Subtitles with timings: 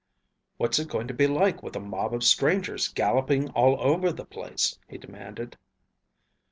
[0.57, 4.25] "What's it going to be like with a mob of strangers galloping all over the
[4.25, 5.57] place?" he demanded.